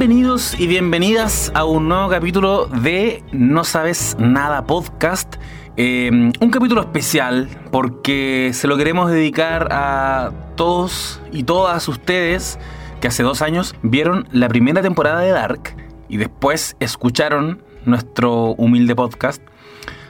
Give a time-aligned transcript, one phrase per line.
[0.00, 5.36] Bienvenidos y bienvenidas a un nuevo capítulo de No Sabes Nada Podcast.
[5.76, 12.58] Eh, un capítulo especial porque se lo queremos dedicar a todos y todas ustedes
[13.02, 15.76] que hace dos años vieron la primera temporada de Dark
[16.08, 19.42] y después escucharon nuestro humilde podcast.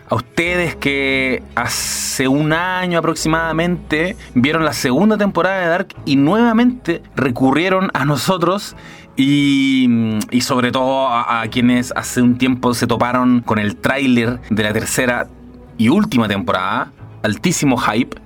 [0.09, 7.03] A ustedes que hace un año aproximadamente vieron la segunda temporada de Dark y nuevamente
[7.17, 8.77] recurrieron a nosotros
[9.23, 14.63] y, sobre todo a, a, quienes hace un tiempo se toparon con el tráiler de
[14.63, 15.29] la tercera
[15.77, 16.93] y última temporada,
[17.23, 18.17] altísimo hype,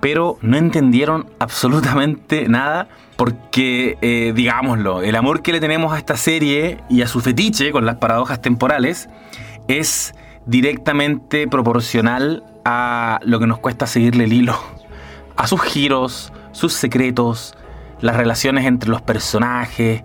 [0.00, 6.16] pero no entendieron absolutamente nada porque, eh, digámoslo, el amor que le tenemos a esta
[6.16, 9.08] serie y a su fetiche con las paradojas temporales
[9.66, 10.14] es
[10.46, 14.56] directamente proporcional a lo que nos cuesta seguirle el hilo,
[15.36, 17.56] a sus giros, sus secretos,
[18.00, 20.04] las relaciones entre los personajes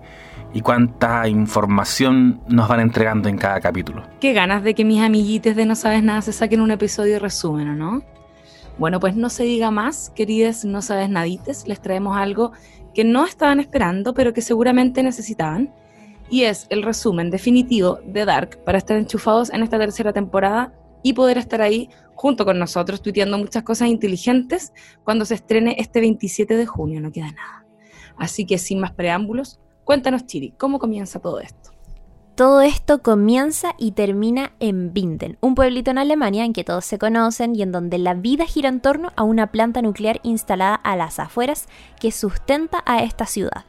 [0.53, 4.03] y cuánta información nos van entregando en cada capítulo.
[4.19, 7.19] Qué ganas de que mis amiguites de No Sabes Nada se saquen un episodio de
[7.19, 8.01] resumen, ¿no?
[8.77, 12.51] Bueno, pues no se diga más, queridas No Sabes Nadites, les traemos algo
[12.93, 15.73] que no estaban esperando, pero que seguramente necesitaban,
[16.29, 21.13] y es el resumen definitivo de Dark para estar enchufados en esta tercera temporada y
[21.13, 26.55] poder estar ahí junto con nosotros tuiteando muchas cosas inteligentes cuando se estrene este 27
[26.55, 27.65] de junio, no queda nada.
[28.17, 31.71] Así que sin más preámbulos, cuéntanos Chiri, ¿cómo comienza todo esto?
[32.35, 36.99] Todo esto comienza y termina en Binden, un pueblito en Alemania en que todos se
[36.99, 40.95] conocen y en donde la vida gira en torno a una planta nuclear instalada a
[40.95, 41.67] las afueras
[41.99, 43.65] que sustenta a esta ciudad.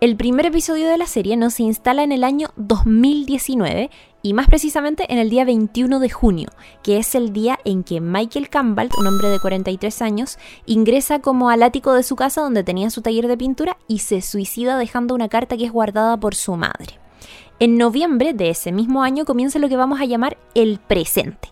[0.00, 3.90] El primer episodio de la serie nos instala en el año 2019
[4.22, 6.48] y más precisamente en el día 21 de junio,
[6.82, 11.50] que es el día en que Michael Campbell, un hombre de 43 años, ingresa como
[11.50, 15.14] al ático de su casa donde tenía su taller de pintura y se suicida dejando
[15.14, 16.98] una carta que es guardada por su madre.
[17.60, 21.48] En noviembre de ese mismo año comienza lo que vamos a llamar el presente.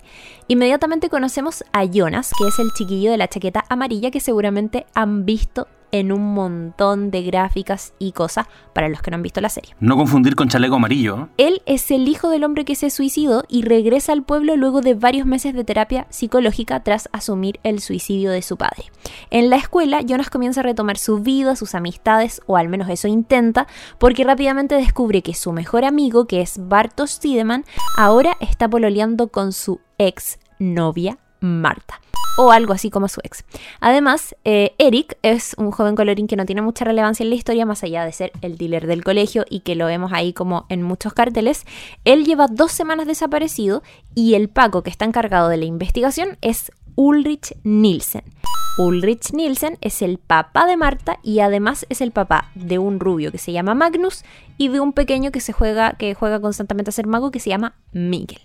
[0.47, 5.25] Inmediatamente conocemos a Jonas, que es el chiquillo de la chaqueta amarilla que seguramente han
[5.25, 9.49] visto en un montón de gráficas y cosas para los que no han visto la
[9.49, 9.75] serie.
[9.81, 11.29] No confundir con chaleco amarillo.
[11.37, 14.95] Él es el hijo del hombre que se suicidó y regresa al pueblo luego de
[14.95, 18.85] varios meses de terapia psicológica tras asumir el suicidio de su padre.
[19.31, 23.09] En la escuela, Jonas comienza a retomar su vida, sus amistades, o al menos eso
[23.09, 23.67] intenta,
[23.99, 27.65] porque rápidamente descubre que su mejor amigo, que es Bartosz Tiedemann,
[27.97, 32.01] ahora está pololeando con su ex novia Marta
[32.37, 33.45] o algo así como su ex.
[33.81, 37.67] Además, eh, Eric es un joven colorín que no tiene mucha relevancia en la historia,
[37.67, 40.83] más allá de ser el dealer del colegio y que lo vemos ahí como en
[40.83, 41.65] muchos carteles.
[42.05, 43.83] Él lleva dos semanas desaparecido
[44.15, 48.25] y el Paco que está encargado de la investigación es Ulrich Nielsen.
[48.79, 53.33] Ulrich Nielsen es el papá de Marta y además es el papá de un rubio
[53.33, 54.23] que se llama Magnus
[54.59, 57.51] y de un pequeño que se juega que juega constantemente a ser mago que se
[57.51, 58.41] llama Miguel.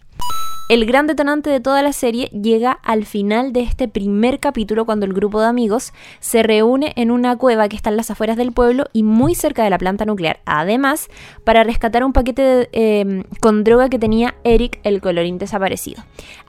[0.71, 5.05] El gran detonante de toda la serie llega al final de este primer capítulo cuando
[5.05, 8.53] el grupo de amigos se reúne en una cueva que está en las afueras del
[8.53, 11.09] pueblo y muy cerca de la planta nuclear, además
[11.43, 16.05] para rescatar un paquete eh, con droga que tenía Eric el colorín desaparecido.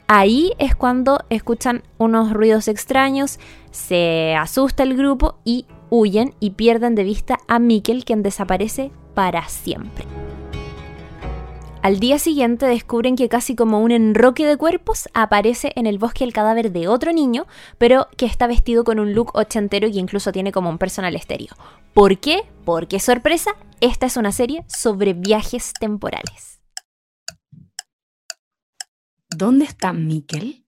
[0.07, 3.41] Ahí es cuando escuchan unos ruidos extraños,
[3.73, 9.49] se asusta el grupo y huyen y pierden de vista a Mikkel quien desaparece para
[9.49, 10.22] siempre.
[11.83, 16.23] Al día siguiente descubren que casi como un enroque de cuerpos aparece en el bosque
[16.23, 20.31] el cadáver de otro niño, pero que está vestido con un look ochentero y incluso
[20.31, 21.57] tiene como un personal estéreo.
[21.93, 22.45] ¿Por qué?
[22.65, 26.61] Porque sorpresa, esta es una serie sobre viajes temporales.
[29.29, 30.65] ¿Dónde está Mikkel?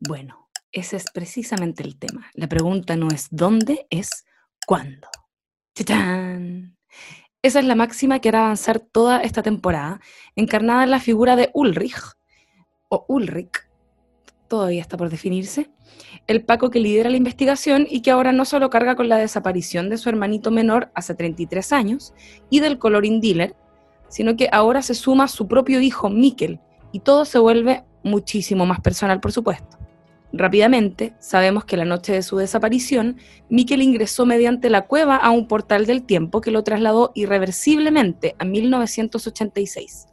[0.00, 2.30] Bueno, ese es precisamente el tema.
[2.34, 4.26] La pregunta no es dónde, es
[4.66, 5.08] cuándo.
[7.44, 10.00] Esa es la máxima que hará avanzar toda esta temporada,
[10.36, 12.00] encarnada en la figura de Ulrich,
[12.88, 13.68] o Ulrich,
[14.46, 15.68] todavía está por definirse,
[16.28, 19.90] el Paco que lidera la investigación y que ahora no solo carga con la desaparición
[19.90, 22.14] de su hermanito menor hace 33 años
[22.48, 23.56] y del coloring dealer,
[24.08, 26.60] sino que ahora se suma su propio hijo Mikkel
[26.92, 29.81] y todo se vuelve muchísimo más personal, por supuesto.
[30.32, 33.18] Rápidamente, sabemos que la noche de su desaparición,
[33.50, 38.46] Mikkel ingresó mediante la cueva a un portal del tiempo que lo trasladó irreversiblemente a
[38.46, 40.06] 1986.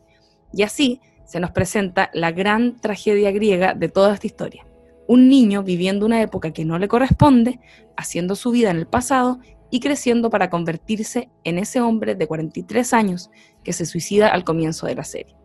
[0.51, 4.65] Y así se nos presenta la gran tragedia griega de toda esta historia.
[5.07, 7.59] Un niño viviendo una época que no le corresponde,
[7.95, 9.39] haciendo su vida en el pasado
[9.71, 13.31] y creciendo para convertirse en ese hombre de 43 años
[13.63, 15.35] que se suicida al comienzo de la serie.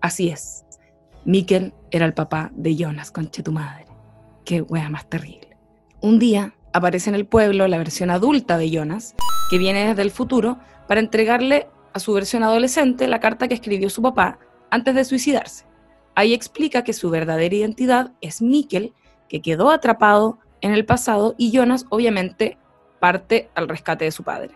[0.00, 0.66] Así es,
[1.24, 3.87] Mikkel era el papá de Jonas, conche tu madre.
[4.48, 5.58] Qué wea más terrible.
[6.00, 9.14] Un día aparece en el pueblo la versión adulta de Jonas,
[9.50, 10.56] que viene desde el futuro,
[10.86, 14.38] para entregarle a su versión adolescente la carta que escribió su papá
[14.70, 15.66] antes de suicidarse.
[16.14, 18.94] Ahí explica que su verdadera identidad es Mikkel,
[19.28, 22.56] que quedó atrapado en el pasado y Jonas obviamente
[23.00, 24.54] parte al rescate de su padre.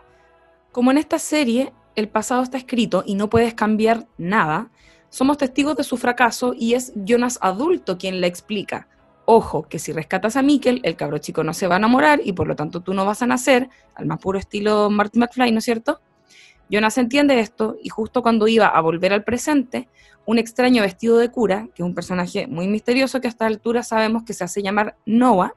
[0.72, 4.70] Como en esta serie el pasado está escrito y no puedes cambiar nada,
[5.10, 8.88] somos testigos de su fracaso y es Jonas adulto quien le explica.
[9.24, 12.32] Ojo, que si rescatas a Mikkel, el cabro chico no se va a enamorar y
[12.32, 15.58] por lo tanto tú no vas a nacer, al más puro estilo Marty McFly, ¿no
[15.58, 16.00] es cierto?
[16.69, 19.88] Jonas entiende esto y justo cuando iba a volver al presente,
[20.24, 23.82] un extraño vestido de cura, que es un personaje muy misterioso que a esta altura
[23.82, 25.54] sabemos que se hace llamar Noah,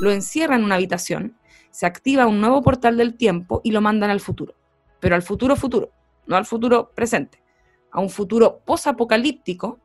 [0.00, 1.36] lo encierra en una habitación,
[1.70, 4.54] se activa un nuevo portal del tiempo y lo mandan al futuro.
[5.00, 5.90] Pero al futuro futuro,
[6.26, 7.42] no al futuro presente,
[7.90, 9.80] a un futuro posapocalíptico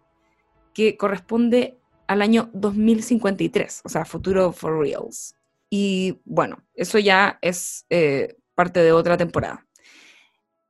[0.74, 1.79] que corresponde
[2.10, 5.36] al año 2053, o sea, futuro for reals.
[5.70, 9.68] Y bueno, eso ya es eh, parte de otra temporada.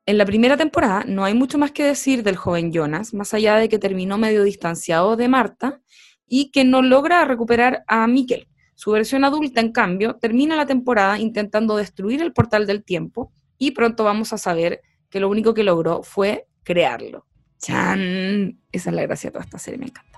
[0.06, 3.56] En la primera temporada no hay mucho más que decir del joven Jonas, más allá
[3.56, 5.80] de que terminó medio distanciado de Marta
[6.28, 8.50] y que no logra recuperar a Mikkel.
[8.76, 13.72] Su versión adulta, en cambio, termina la temporada intentando destruir el portal del tiempo y
[13.72, 17.26] pronto vamos a saber que lo único que logró fue crearlo.
[17.60, 18.60] ¡Chan!
[18.74, 20.09] Esa es la gracia de toda esta serie, me encanta.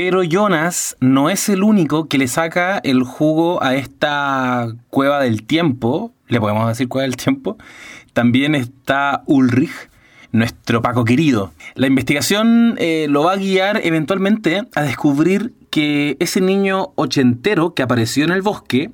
[0.00, 5.42] Pero Jonas no es el único que le saca el jugo a esta cueva del
[5.42, 7.58] tiempo, le podemos decir cueva del tiempo,
[8.12, 9.90] también está Ulrich,
[10.30, 11.52] nuestro Paco querido.
[11.74, 17.82] La investigación eh, lo va a guiar eventualmente a descubrir que ese niño ochentero que
[17.82, 18.92] apareció en el bosque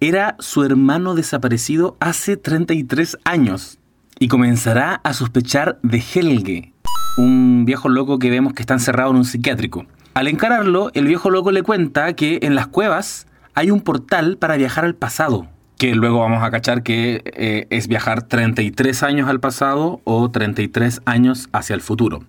[0.00, 3.78] era su hermano desaparecido hace 33 años
[4.18, 6.72] y comenzará a sospechar de Helge,
[7.18, 9.84] un viejo loco que vemos que está encerrado en un psiquiátrico.
[10.18, 14.56] Al encararlo, el viejo loco le cuenta que en las cuevas hay un portal para
[14.56, 15.46] viajar al pasado
[15.78, 21.02] que luego vamos a cachar que eh, es viajar 33 años al pasado o 33
[21.04, 22.24] años hacia el futuro.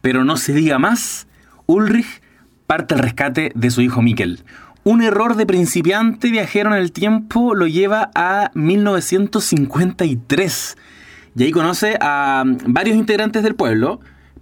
[0.00, 1.28] Pero no se diga más,
[1.66, 2.20] Ulrich
[2.66, 4.42] parte al rescate de su hijo Mikkel.
[4.82, 10.76] Un error de principiante viajero en el tiempo lo lleva a 1953.
[11.36, 14.00] Y ahí conoce a varios integrantes del pueblo,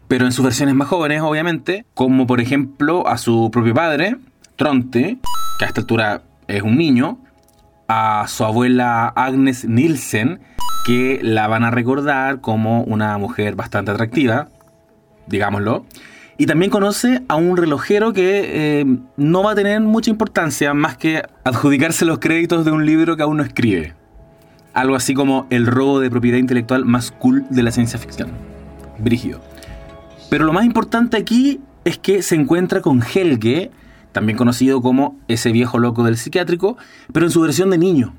[0.09, 4.17] pero en sus versiones más jóvenes, obviamente, como por ejemplo a su propio padre,
[4.57, 5.19] Tronte,
[5.59, 7.19] que a esta altura es un niño,
[7.87, 10.41] a su abuela Agnes Nielsen,
[10.87, 14.49] que la van a recordar como una mujer bastante atractiva,
[15.27, 15.85] digámoslo.
[16.39, 20.97] Y también conoce a un relojero que eh, no va a tener mucha importancia más
[20.97, 23.95] que adjudicarse los créditos de un libro que aún no escribe.
[24.73, 28.31] Algo así como el robo de propiedad intelectual más cool de la ciencia ficción.
[28.99, 29.41] Brígido.
[30.29, 33.71] Pero lo más importante aquí es que se encuentra con Helge,
[34.13, 36.77] también conocido como ese viejo loco del psiquiátrico,
[37.13, 38.15] pero en su versión de niño.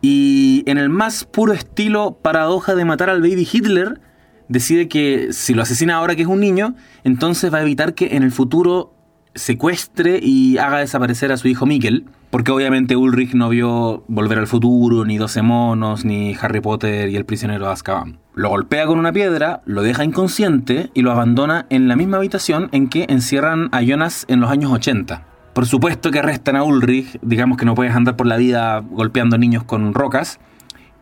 [0.00, 4.00] Y en el más puro estilo paradoja de matar al baby Hitler,
[4.48, 6.74] decide que si lo asesina ahora que es un niño,
[7.04, 8.94] entonces va a evitar que en el futuro
[9.34, 14.46] secuestre y haga desaparecer a su hijo Mikkel, porque obviamente Ulrich no vio Volver al
[14.46, 18.18] Futuro, ni 12 monos, ni Harry Potter y el prisionero de Azkaban.
[18.34, 22.68] Lo golpea con una piedra, lo deja inconsciente y lo abandona en la misma habitación
[22.72, 25.26] en que encierran a Jonas en los años 80.
[25.52, 29.36] Por supuesto que arrestan a Ulrich, digamos que no puedes andar por la vida golpeando
[29.36, 30.40] niños con rocas,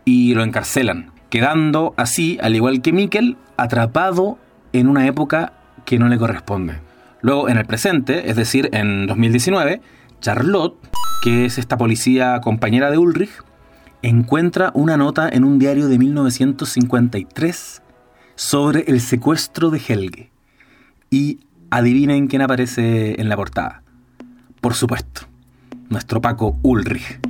[0.05, 4.39] y lo encarcelan, quedando así, al igual que Mikkel, atrapado
[4.73, 5.53] en una época
[5.85, 6.90] que no le corresponde.
[7.23, 9.81] Luego, en el presente, es decir, en 2019,
[10.21, 10.77] Charlotte,
[11.23, 13.31] que es esta policía compañera de Ulrich,
[14.03, 17.83] encuentra una nota en un diario de 1953
[18.35, 20.31] sobre el secuestro de Helge.
[21.11, 23.83] Y adivinen quién aparece en la portada.
[24.61, 25.23] Por supuesto,
[25.89, 27.21] nuestro Paco Ulrich.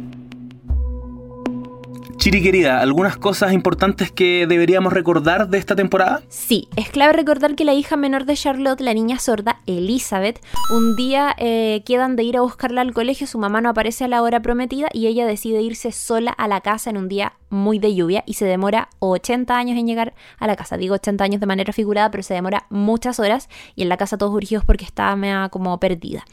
[2.21, 6.21] Chiri querida, ¿algunas cosas importantes que deberíamos recordar de esta temporada?
[6.29, 10.39] Sí, es clave recordar que la hija menor de Charlotte, la niña sorda, Elizabeth,
[10.71, 14.09] un día eh, quedan de ir a buscarla al colegio, su mamá no aparece a
[14.09, 17.79] la hora prometida y ella decide irse sola a la casa en un día muy
[17.79, 20.77] de lluvia y se demora 80 años en llegar a la casa.
[20.77, 24.19] Digo 80 años de manera figurada, pero se demora muchas horas y en la casa
[24.19, 26.27] todos urgidos porque estaba como perdida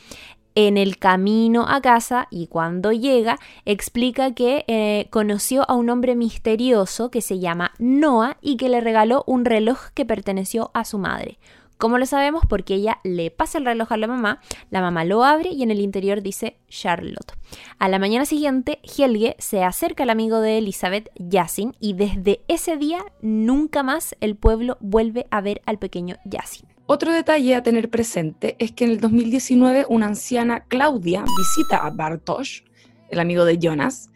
[0.58, 6.16] en el camino a casa y cuando llega explica que eh, conoció a un hombre
[6.16, 10.98] misterioso que se llama Noah y que le regaló un reloj que perteneció a su
[10.98, 11.38] madre.
[11.78, 12.42] ¿Cómo lo sabemos?
[12.50, 15.70] Porque ella le pasa el reloj a la mamá, la mamá lo abre y en
[15.70, 17.34] el interior dice Charlotte.
[17.78, 22.78] A la mañana siguiente, Helge se acerca al amigo de Elizabeth, Yasin, y desde ese
[22.78, 26.77] día nunca más el pueblo vuelve a ver al pequeño Yasin.
[26.90, 31.90] Otro detalle a tener presente es que en el 2019 una anciana, Claudia, visita a
[31.90, 32.64] Bartosz,
[33.10, 34.10] el amigo de Jonas,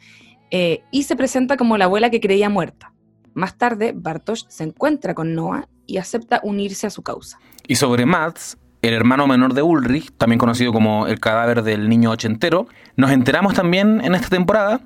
[0.51, 2.93] eh, y se presenta como la abuela que creía muerta.
[3.33, 7.39] Más tarde, Bartosz se encuentra con Noah y acepta unirse a su causa.
[7.67, 12.11] Y sobre Mads, el hermano menor de Ulrich, también conocido como el cadáver del niño
[12.11, 14.79] ochentero, nos enteramos también en esta temporada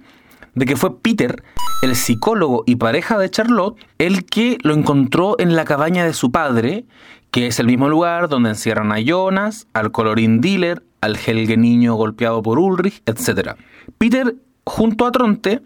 [0.55, 1.43] de que fue Peter,
[1.83, 6.31] el psicólogo y pareja de Charlotte, el que lo encontró en la cabaña de su
[6.31, 6.85] padre,
[7.35, 11.93] que es el mismo lugar donde encierran a Jonas, al colorín dealer, al Helge niño
[11.95, 13.57] golpeado por Ulrich, etc.
[13.97, 15.59] Peter, junto a Tronte,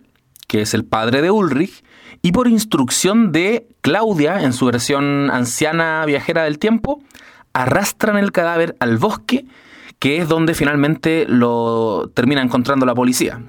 [0.47, 1.83] que es el padre de Ulrich,
[2.23, 7.03] y por instrucción de Claudia, en su versión anciana viajera del tiempo,
[7.53, 9.45] arrastran el cadáver al bosque,
[9.99, 13.43] que es donde finalmente lo termina encontrando la policía.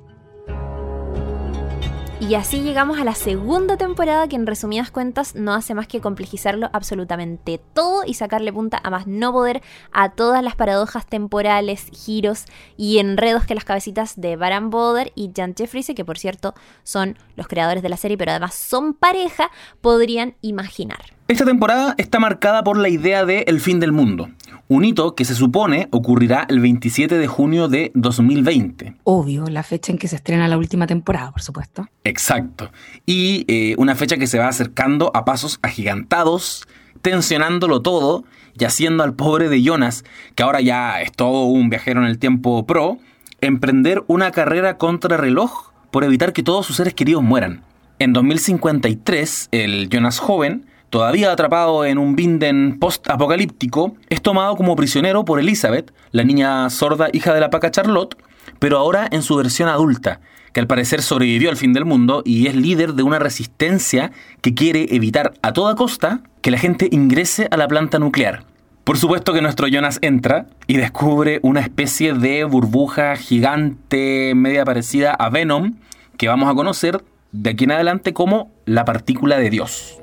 [2.31, 6.01] Y así llegamos a la segunda temporada que en resumidas cuentas no hace más que
[6.01, 11.87] complejizarlo absolutamente todo y sacarle punta a más no poder a todas las paradojas temporales,
[11.91, 12.45] giros
[12.77, 17.19] y enredos que las cabecitas de Baran Boder y Jan Jeffries, que por cierto son
[17.35, 21.01] los creadores de la serie pero además son pareja, podrían imaginar.
[21.31, 24.31] Esta temporada está marcada por la idea de el fin del mundo,
[24.67, 28.97] un hito que se supone ocurrirá el 27 de junio de 2020.
[29.05, 31.87] Obvio, la fecha en que se estrena la última temporada, por supuesto.
[32.03, 32.73] Exacto.
[33.07, 36.67] Y eh, una fecha que se va acercando a pasos agigantados,
[37.01, 38.25] tensionándolo todo
[38.59, 40.03] y haciendo al pobre de Jonas,
[40.35, 42.99] que ahora ya es todo un viajero en el tiempo pro,
[43.41, 47.63] emprender una carrera contra reloj por evitar que todos sus seres queridos mueran.
[48.01, 55.25] En 2053, el Jonas joven todavía atrapado en un Binden post-apocalíptico, es tomado como prisionero
[55.25, 58.16] por Elizabeth, la niña sorda hija de la paca Charlotte,
[58.59, 60.20] pero ahora en su versión adulta,
[60.52, 64.54] que al parecer sobrevivió al fin del mundo y es líder de una resistencia que
[64.54, 68.44] quiere evitar a toda costa que la gente ingrese a la planta nuclear.
[68.82, 75.12] Por supuesto que nuestro Jonas entra y descubre una especie de burbuja gigante media parecida
[75.12, 75.76] a Venom
[76.16, 80.00] que vamos a conocer de aquí en adelante como la partícula de Dios.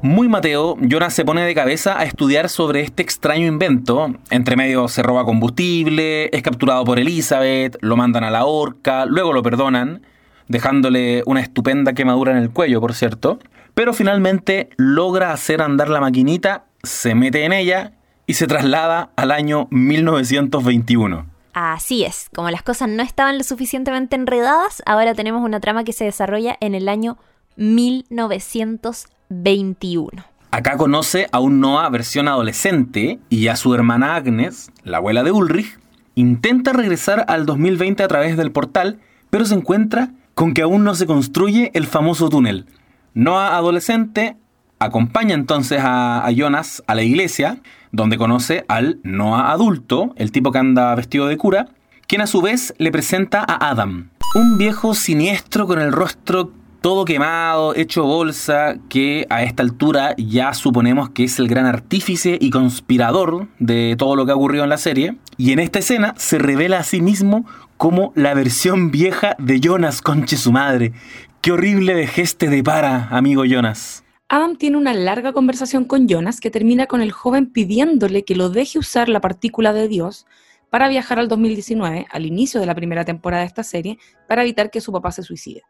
[0.00, 4.14] Muy Mateo, Jonas se pone de cabeza a estudiar sobre este extraño invento.
[4.30, 9.32] Entre medio se roba combustible, es capturado por Elizabeth, lo mandan a la horca, luego
[9.32, 10.02] lo perdonan,
[10.46, 13.40] dejándole una estupenda quemadura en el cuello, por cierto.
[13.74, 19.32] Pero finalmente logra hacer andar la maquinita, se mete en ella y se traslada al
[19.32, 21.26] año 1921.
[21.54, 25.92] Así es, como las cosas no estaban lo suficientemente enredadas, ahora tenemos una trama que
[25.92, 27.18] se desarrolla en el año
[27.58, 29.18] 1921.
[29.30, 30.24] 21.
[30.50, 35.32] Acá conoce a un Noah versión adolescente y a su hermana Agnes, la abuela de
[35.32, 35.78] Ulrich.
[36.14, 38.98] Intenta regresar al 2020 a través del portal,
[39.30, 42.66] pero se encuentra con que aún no se construye el famoso túnel.
[43.14, 44.36] Noah adolescente
[44.78, 47.58] acompaña entonces a, a, Jonas a la iglesia,
[47.92, 51.68] donde conoce al Noah adulto, el tipo que anda vestido de cura,
[52.06, 57.04] quien a su vez le presenta a Adam, un viejo siniestro con el rostro todo
[57.04, 62.50] quemado, hecho bolsa, que a esta altura ya suponemos que es el gran artífice y
[62.50, 65.16] conspirador de todo lo que ha ocurrido en la serie.
[65.36, 70.02] Y en esta escena se revela a sí mismo como la versión vieja de Jonas,
[70.02, 70.92] conche su madre.
[71.40, 74.04] Qué horrible vejez te depara, amigo Jonas.
[74.28, 78.50] Adam tiene una larga conversación con Jonas que termina con el joven pidiéndole que lo
[78.50, 80.26] deje usar la partícula de Dios
[80.70, 84.70] para viajar al 2019, al inicio de la primera temporada de esta serie, para evitar
[84.70, 85.62] que su papá se suicide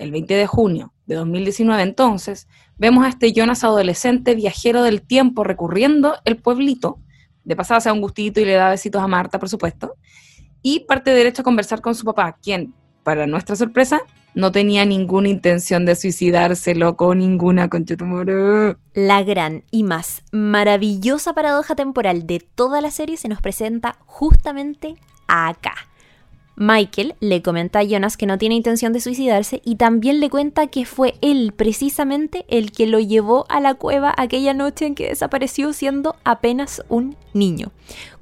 [0.00, 5.44] el 20 de junio de 2019 entonces, vemos a este Jonas adolescente viajero del tiempo
[5.44, 6.98] recurriendo el pueblito,
[7.44, 9.96] de pasada sea un gustito y le da besitos a Marta, por supuesto,
[10.62, 14.00] y parte derecho a conversar con su papá, quien, para nuestra sorpresa,
[14.34, 18.78] no tenía ninguna intención de suicidarse, loco, ninguna conchetumora.
[18.94, 24.94] La gran y más maravillosa paradoja temporal de toda la serie se nos presenta justamente
[25.26, 25.74] acá.
[26.62, 30.66] Michael le comenta a Jonas que no tiene intención de suicidarse y también le cuenta
[30.66, 35.08] que fue él precisamente el que lo llevó a la cueva aquella noche en que
[35.08, 37.72] desapareció siendo apenas un niño.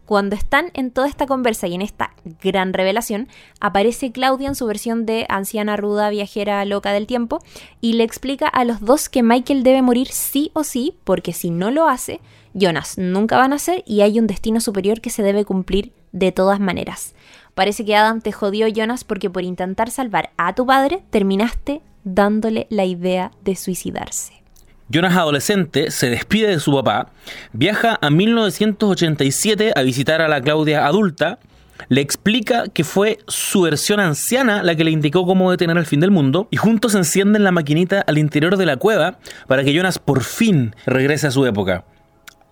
[0.07, 3.27] Cuando están en toda esta conversa y en esta gran revelación,
[3.59, 7.41] aparece Claudia en su versión de anciana ruda viajera loca del tiempo
[7.81, 11.51] y le explica a los dos que Michael debe morir sí o sí, porque si
[11.51, 12.21] no lo hace,
[12.55, 16.31] Jonas nunca va a nacer y hay un destino superior que se debe cumplir de
[16.31, 17.15] todas maneras.
[17.59, 22.69] Parece que Adam te jodió, Jonas, porque por intentar salvar a tu padre terminaste dándole
[22.71, 24.45] la idea de suicidarse.
[24.89, 27.11] Jonas adolescente se despide de su papá,
[27.53, 31.41] viaja a 1987 a visitar a la Claudia adulta,
[31.89, 35.99] le explica que fue su versión anciana la que le indicó cómo detener el fin
[35.99, 39.99] del mundo y juntos encienden la maquinita al interior de la cueva para que Jonas
[39.99, 41.85] por fin regrese a su época,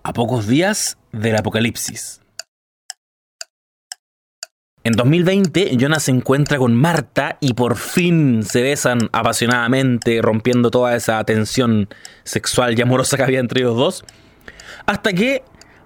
[0.03, 2.19] a pocos días del apocalipsis.
[4.87, 10.95] En 2020, Jonas se encuentra con Marta y por fin se besan apasionadamente, rompiendo toda
[10.95, 11.89] esa tensión
[12.23, 14.05] sexual y amorosa que había entre ellos dos.
[14.85, 15.43] Hasta que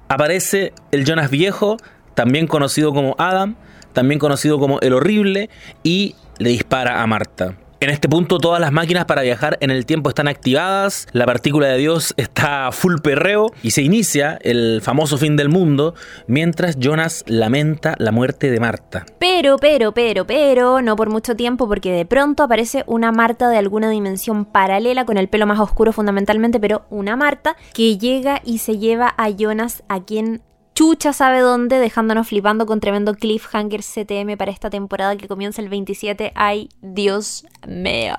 [0.08, 1.78] aparece el Jonas viejo,
[2.14, 3.56] también conocido como Adam,
[3.92, 5.50] también conocido como el horrible,
[5.82, 7.58] y le dispara a Marta.
[7.82, 11.66] En este punto todas las máquinas para viajar en el tiempo están activadas, la partícula
[11.66, 15.96] de Dios está full perreo y se inicia el famoso fin del mundo
[16.28, 19.08] mientras Jonas lamenta la muerte de Marta.
[19.18, 23.58] Pero, pero, pero, pero, no por mucho tiempo porque de pronto aparece una Marta de
[23.58, 28.60] alguna dimensión paralela con el pelo más oscuro fundamentalmente, pero una Marta que llega y
[28.60, 34.38] se lleva a Jonas a quien chucha sabe dónde, dejándonos flipando con tremendo cliffhanger CTM
[34.38, 36.32] para esta temporada que comienza el 27.
[36.36, 38.16] ¡Ay, Dios mío!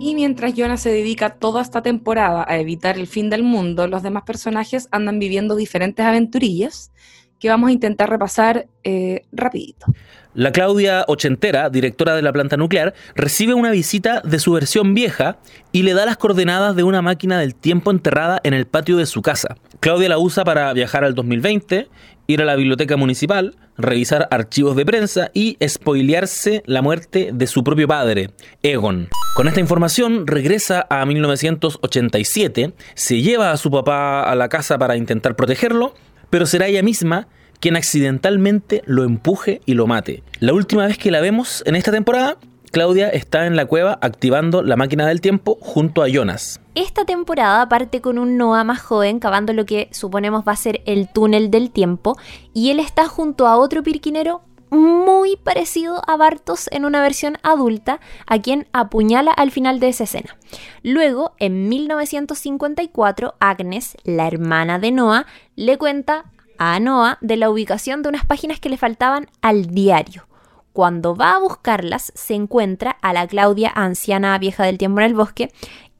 [0.00, 4.02] Y mientras Jonas se dedica toda esta temporada a evitar el fin del mundo, los
[4.04, 6.92] demás personajes andan viviendo diferentes aventurillas
[7.38, 9.86] que vamos a intentar repasar eh, rapidito.
[10.34, 15.38] La Claudia ochentera, directora de la planta nuclear, recibe una visita de su versión vieja
[15.72, 19.06] y le da las coordenadas de una máquina del tiempo enterrada en el patio de
[19.06, 19.56] su casa.
[19.80, 21.88] Claudia la usa para viajar al 2020,
[22.28, 27.64] ir a la biblioteca municipal, revisar archivos de prensa y spoilearse la muerte de su
[27.64, 28.30] propio padre,
[28.62, 29.08] Egon.
[29.34, 34.96] Con esta información regresa a 1987, se lleva a su papá a la casa para
[34.96, 35.94] intentar protegerlo,
[36.30, 37.28] pero será ella misma
[37.60, 40.22] quien accidentalmente lo empuje y lo mate.
[40.40, 42.36] La última vez que la vemos en esta temporada,
[42.70, 46.60] Claudia está en la cueva activando la máquina del tiempo junto a Jonas.
[46.74, 50.82] Esta temporada parte con un Noah más joven cavando lo que suponemos va a ser
[50.86, 52.16] el túnel del tiempo
[52.52, 58.00] y él está junto a otro pirquinero muy parecido a Bartos en una versión adulta,
[58.26, 60.36] a quien apuñala al final de esa escena.
[60.82, 66.24] Luego, en 1954, Agnes, la hermana de Noah, le cuenta
[66.58, 70.26] a Noah de la ubicación de unas páginas que le faltaban al diario.
[70.72, 75.14] Cuando va a buscarlas, se encuentra a la Claudia, anciana vieja del tiempo en el
[75.14, 75.50] bosque,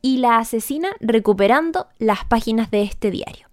[0.02, 3.47] y la asesina recuperando las páginas de este diario.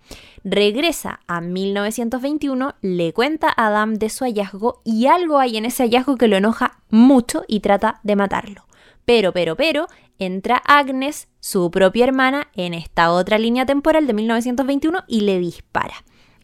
[0.48, 5.82] Regresa a 1921, le cuenta a Adam de su hallazgo y algo hay en ese
[5.82, 8.68] hallazgo que lo enoja mucho y trata de matarlo.
[9.06, 9.88] Pero, pero, pero,
[10.20, 15.96] entra Agnes, su propia hermana, en esta otra línea temporal de 1921 y le dispara.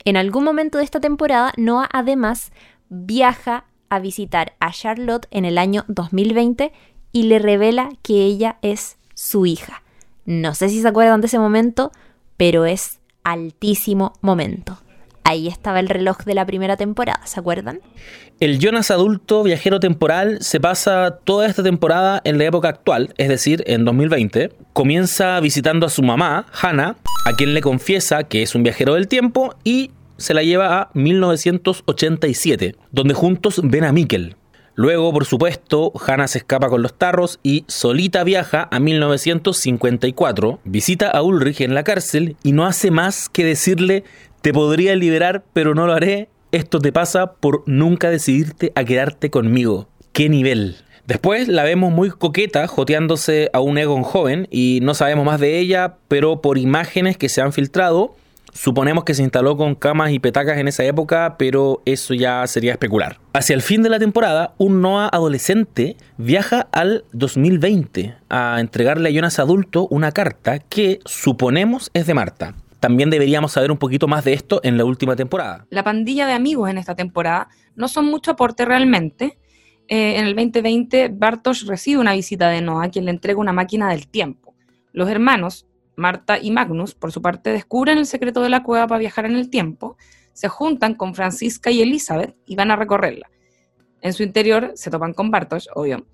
[0.03, 2.51] En algún momento de esta temporada, Noah además
[2.89, 6.73] viaja a visitar a Charlotte en el año 2020
[7.11, 9.83] y le revela que ella es su hija.
[10.25, 11.91] No sé si se acuerdan de ese momento,
[12.35, 14.77] pero es altísimo momento.
[15.23, 17.79] Ahí estaba el reloj de la primera temporada, ¿se acuerdan?
[18.39, 23.29] El Jonas adulto viajero temporal se pasa toda esta temporada en la época actual, es
[23.29, 24.51] decir, en 2020.
[24.73, 29.07] Comienza visitando a su mamá, Hannah, a quien le confiesa que es un viajero del
[29.07, 34.35] tiempo y se la lleva a 1987, donde juntos ven a Mikkel.
[34.75, 41.09] Luego, por supuesto, Hannah se escapa con los tarros y solita viaja a 1954, visita
[41.09, 44.03] a Ulrich en la cárcel y no hace más que decirle
[44.41, 46.29] te podría liberar, pero no lo haré.
[46.51, 49.87] Esto te pasa por nunca decidirte a quedarte conmigo.
[50.13, 50.77] ¡Qué nivel!
[51.05, 55.59] Después la vemos muy coqueta, joteándose a un Egon joven y no sabemos más de
[55.59, 58.15] ella, pero por imágenes que se han filtrado,
[58.53, 62.73] Suponemos que se instaló con camas y petacas en esa época, pero eso ya sería
[62.73, 63.19] especular.
[63.33, 69.11] Hacia el fin de la temporada, un Noah adolescente viaja al 2020 a entregarle a
[69.11, 72.55] Jonas adulto una carta que suponemos es de Marta.
[72.81, 75.65] También deberíamos saber un poquito más de esto en la última temporada.
[75.69, 79.37] La pandilla de amigos en esta temporada no son mucho aporte realmente.
[79.87, 83.89] Eh, en el 2020, Bartosz recibe una visita de Noah, quien le entrega una máquina
[83.89, 84.55] del tiempo.
[84.93, 88.99] Los hermanos, Marta y Magnus, por su parte, descubren el secreto de la cueva para
[88.99, 89.97] viajar en el tiempo,
[90.33, 93.29] se juntan con Francisca y Elizabeth y van a recorrerla.
[94.01, 96.07] En su interior se topan con Bartosz, obvio,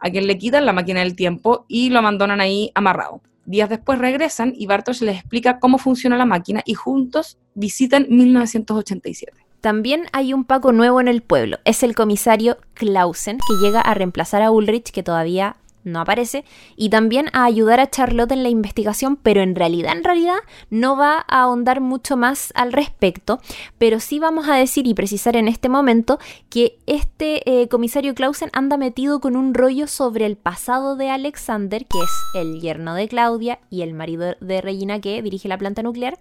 [0.00, 3.22] a quien le quitan la máquina del tiempo y lo abandonan ahí amarrado.
[3.44, 9.32] Días después regresan y Bartosz les explica cómo funciona la máquina y juntos visitan 1987.
[9.60, 11.58] También hay un Paco nuevo en el pueblo.
[11.64, 15.56] Es el comisario Clausen, que llega a reemplazar a Ulrich, que todavía
[15.88, 16.44] no aparece,
[16.76, 20.38] y también a ayudar a Charlotte en la investigación, pero en realidad, en realidad,
[20.70, 23.40] no va a ahondar mucho más al respecto,
[23.78, 28.50] pero sí vamos a decir y precisar en este momento que este eh, comisario Clausen
[28.52, 33.08] anda metido con un rollo sobre el pasado de Alexander, que es el yerno de
[33.08, 36.18] Claudia y el marido de Regina que dirige la planta nuclear,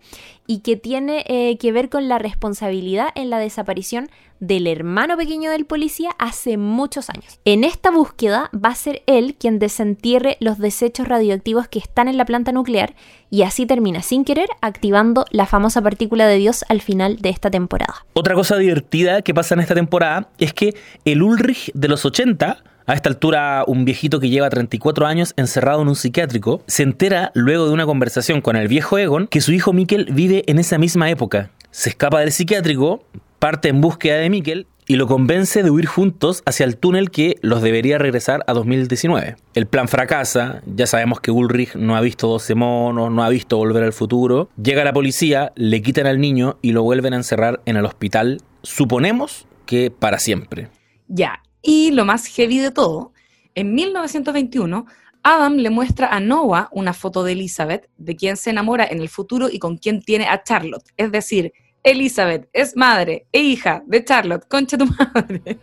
[0.47, 5.51] y que tiene eh, que ver con la responsabilidad en la desaparición del hermano pequeño
[5.51, 7.39] del policía hace muchos años.
[7.45, 12.07] En esta búsqueda va a ser él quien quien desentierre los desechos radioactivos que están
[12.07, 12.93] en la planta nuclear
[13.29, 17.49] y así termina sin querer activando la famosa partícula de Dios al final de esta
[17.49, 18.05] temporada.
[18.13, 22.63] Otra cosa divertida que pasa en esta temporada es que el Ulrich de los 80
[22.85, 27.31] a esta altura, un viejito que lleva 34 años encerrado en un psiquiátrico se entera,
[27.33, 30.77] luego de una conversación con el viejo Egon, que su hijo Mikkel vive en esa
[30.77, 31.51] misma época.
[31.69, 33.03] Se escapa del psiquiátrico,
[33.39, 37.35] parte en búsqueda de Mikkel y lo convence de huir juntos hacia el túnel que
[37.41, 39.35] los debería regresar a 2019.
[39.53, 43.57] El plan fracasa, ya sabemos que Ulrich no ha visto 12 monos, no ha visto
[43.57, 44.49] volver al futuro.
[44.61, 48.41] Llega la policía, le quitan al niño y lo vuelven a encerrar en el hospital,
[48.63, 50.69] suponemos que para siempre.
[51.09, 53.11] Ya, y lo más heavy de todo,
[53.55, 54.85] en 1921,
[55.23, 59.09] Adam le muestra a Noah una foto de Elizabeth, de quien se enamora en el
[59.09, 60.85] futuro y con quien tiene a Charlotte.
[60.95, 61.51] Es decir,
[61.83, 65.59] Elizabeth es madre e hija de Charlotte, concha tu madre.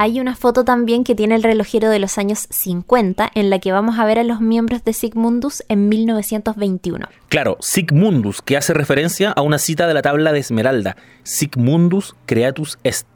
[0.00, 3.72] Hay una foto también que tiene el relojero de los años 50 en la que
[3.72, 7.08] vamos a ver a los miembros de Sigmundus en 1921.
[7.28, 12.78] Claro, Sigmundus, que hace referencia a una cita de la tabla de Esmeralda, Sigmundus creatus
[12.84, 13.08] est.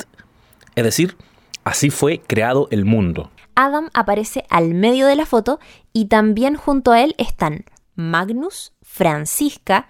[0.75, 1.17] Es decir,
[1.65, 3.31] Así fue creado el mundo.
[3.55, 5.61] Adam aparece al medio de la foto
[5.93, 9.89] y también junto a él están Magnus, Francisca,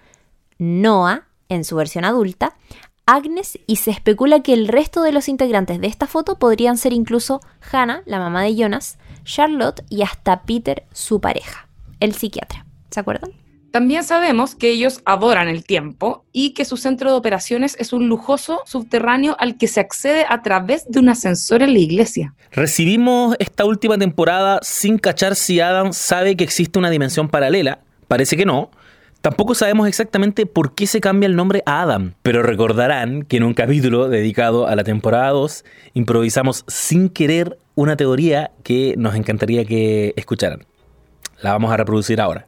[0.59, 2.55] Noah en su versión adulta,
[3.05, 6.93] Agnes y se especula que el resto de los integrantes de esta foto podrían ser
[6.93, 11.67] incluso Hannah, la mamá de Jonas, Charlotte y hasta Peter, su pareja,
[11.99, 12.65] el psiquiatra.
[12.91, 13.31] ¿Se acuerdan?
[13.73, 18.07] También sabemos que ellos adoran el tiempo y que su centro de operaciones es un
[18.07, 22.35] lujoso subterráneo al que se accede a través de un ascensor en la iglesia.
[22.51, 27.79] Recibimos esta última temporada sin cachar si Adam sabe que existe una dimensión paralela.
[28.07, 28.69] Parece que no.
[29.23, 33.43] Tampoco sabemos exactamente por qué se cambia el nombre a Adam, pero recordarán que en
[33.43, 39.63] un capítulo dedicado a la temporada 2 improvisamos sin querer una teoría que nos encantaría
[39.63, 40.65] que escucharan.
[41.41, 42.47] La vamos a reproducir ahora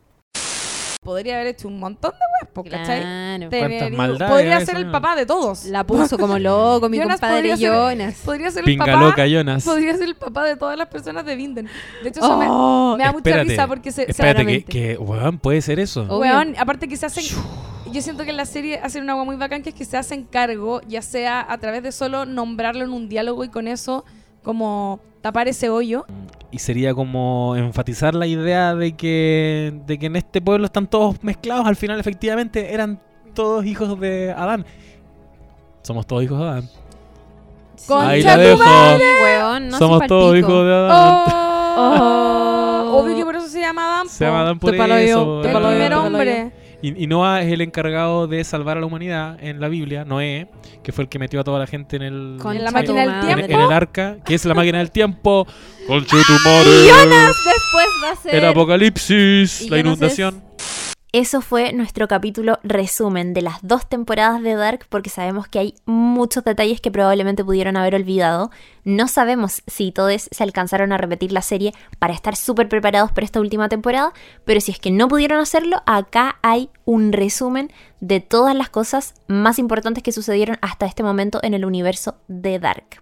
[1.05, 2.17] podría haber hecho un montón de
[2.65, 2.99] weas, ¿cachai?
[3.01, 3.49] Claro.
[3.49, 4.91] Tener- ¿Cuántas maldades podría eso, ser el no?
[4.91, 5.65] papá de todos.
[5.65, 8.15] La puso como loco mi Jonas compadre podría ser- Jonas.
[8.25, 8.99] Podría ser el Pinga papá.
[8.99, 9.63] loca Jonas.
[9.63, 11.69] Podría ser el papá de todas las personas de Vinden.
[12.03, 14.97] De hecho, eso me- Oh, me, da mucha espérate, risa porque se, Espérate, que, que
[14.97, 16.03] weón, puede ser eso.
[16.03, 17.23] Weón, aparte que se hacen.
[17.91, 19.95] Yo siento que en la serie hacen una agua muy bacán que es que se
[19.95, 24.03] hacen cargo, ya sea a través de solo nombrarlo en un diálogo y con eso,
[24.45, 26.05] como tapar ese hoyo.
[26.51, 31.21] Y sería como enfatizar la idea de que, de que en este pueblo están todos
[31.23, 31.65] mezclados.
[31.65, 33.01] Al final, efectivamente, eran
[33.33, 34.65] todos hijos de Adán.
[35.81, 36.69] Somos todos hijos de Adán.
[37.87, 38.63] Concha Ahí la tu dejo.
[38.63, 39.03] madre.
[39.21, 41.23] Weón, no Somos todos hijos de Adán.
[41.77, 43.01] Oh.
[43.01, 44.07] Obvio que por eso se llama Adam.
[44.07, 45.43] Se llama Adán por yo, eso.
[45.43, 46.51] El primer hombre.
[46.85, 50.47] Y, y Noah es el encargado de salvar a la humanidad en la Biblia, Noé,
[50.83, 52.93] que fue el que metió a toda la gente en el, Concha En la máquina
[52.93, 53.31] tu del madre.
[53.31, 53.53] en, tiempo.
[53.55, 55.47] en el arca, que es la máquina del tiempo.
[55.87, 56.69] Conchetumare.
[56.69, 60.43] Después va a ser El apocalipsis, Y la Jonas inundación.
[61.17, 65.75] Eso fue nuestro capítulo resumen de las dos temporadas de Dark porque sabemos que hay
[65.85, 68.51] muchos detalles que probablemente pudieron haber olvidado.
[68.83, 73.23] No sabemos si todos se alcanzaron a repetir la serie para estar súper preparados para
[73.23, 74.11] esta última temporada,
[74.43, 79.13] pero si es que no pudieron hacerlo, acá hay un resumen de todas las cosas
[79.29, 83.01] más importantes que sucedieron hasta este momento en el universo de Dark.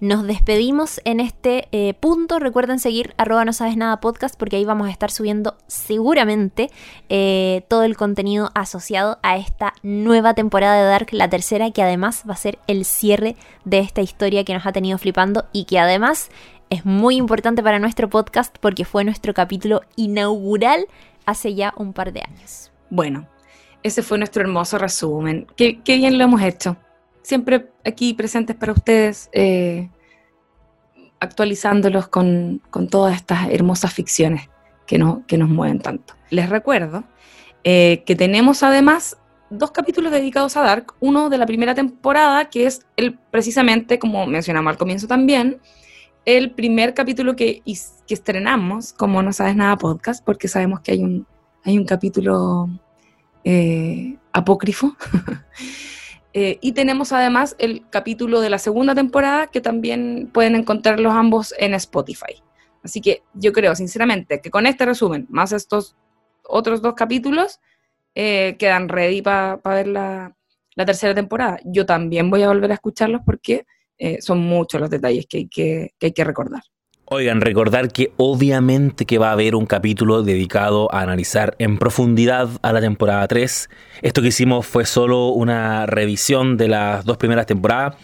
[0.00, 2.38] Nos despedimos en este eh, punto.
[2.38, 6.70] Recuerden seguir arroba no sabes nada podcast porque ahí vamos a estar subiendo seguramente
[7.08, 12.24] eh, todo el contenido asociado a esta nueva temporada de Dark, la tercera, que además
[12.28, 15.78] va a ser el cierre de esta historia que nos ha tenido flipando y que
[15.78, 16.30] además
[16.70, 20.86] es muy importante para nuestro podcast porque fue nuestro capítulo inaugural
[21.24, 22.72] hace ya un par de años.
[22.90, 23.28] Bueno,
[23.82, 25.46] ese fue nuestro hermoso resumen.
[25.56, 26.76] Qué, qué bien lo hemos hecho.
[27.24, 29.88] Siempre aquí presentes para ustedes, eh,
[31.20, 34.50] actualizándolos con, con todas estas hermosas ficciones
[34.86, 36.14] que, no- que nos mueven tanto.
[36.28, 37.04] Les recuerdo
[37.64, 39.16] eh, que tenemos además
[39.48, 40.92] dos capítulos dedicados a Dark.
[41.00, 45.60] Uno de la primera temporada, que es el, precisamente, como mencionamos al comienzo también,
[46.26, 51.02] el primer capítulo que, que estrenamos, como No Sabes Nada Podcast, porque sabemos que hay
[51.02, 51.26] un,
[51.64, 52.68] hay un capítulo
[53.44, 54.94] eh, apócrifo.
[56.36, 61.54] Eh, y tenemos además el capítulo de la segunda temporada que también pueden encontrarlos ambos
[61.58, 62.42] en Spotify.
[62.82, 65.96] Así que yo creo sinceramente que con este resumen, más estos
[66.42, 67.60] otros dos capítulos,
[68.16, 70.36] eh, quedan ready para ver la,
[70.76, 71.60] tercera temporada.
[71.64, 73.64] Yo también voy a volver a escucharlos porque
[73.96, 75.48] eh, son muchos los detalles que
[76.00, 76.62] hay que recordar.
[77.14, 82.48] Oigan, recordar que obviamente que va a haber un capítulo dedicado a analizar en profundidad
[82.60, 83.70] a la temporada 3.
[84.02, 87.94] Esto que hicimos fue solo una revisión de las dos primeras temporadas,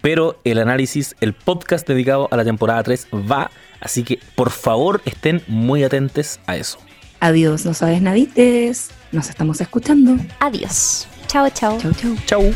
[0.00, 3.50] pero el análisis, el podcast dedicado a la temporada 3 va,
[3.80, 6.78] así que por favor estén muy atentos a eso.
[7.20, 8.92] Adiós, no sabes nadites.
[9.12, 10.16] Nos estamos escuchando.
[10.40, 11.06] Adiós.
[11.26, 11.78] Chao, chao.
[11.78, 12.16] Chau, chau.
[12.24, 12.54] Chau.